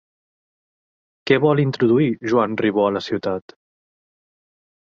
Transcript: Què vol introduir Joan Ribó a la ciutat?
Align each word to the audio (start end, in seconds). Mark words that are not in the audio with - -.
Què 1.31 1.37
vol 1.43 1.61
introduir 1.65 2.09
Joan 2.31 2.57
Ribó 2.65 2.89
a 2.89 2.97
la 2.97 3.05
ciutat? 3.11 3.57